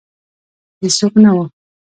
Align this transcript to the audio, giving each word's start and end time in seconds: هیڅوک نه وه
هیڅوک 0.81 1.13
نه 1.23 1.31
وه 1.35 1.45